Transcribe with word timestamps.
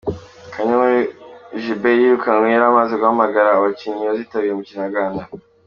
Kanyankore 0.53 0.97
Gilbert 1.61 1.99
yirukanwe 2.01 2.47
yari 2.49 2.65
amaze 2.71 2.93
guhamagara 3.01 3.49
abakinnyi 3.51 4.03
bazitabira 4.09 4.53
umukino 4.53 4.81
wa 4.83 4.93
Ghana. 4.95 5.23